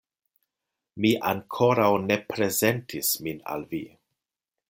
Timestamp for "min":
3.27-3.47